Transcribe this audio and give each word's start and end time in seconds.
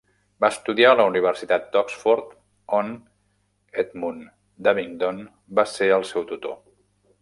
Va 0.43 0.49
estudiar 0.53 0.93
a 0.93 0.97
la 0.99 1.05
Universitat 1.11 1.67
d'Oxford, 1.75 2.33
on 2.79 2.91
Edmund 3.87 4.27
d'Abingdon 4.69 5.25
va 5.61 5.71
ser 5.79 5.95
el 6.01 6.13
seu 6.15 6.31
tutor. 6.33 6.63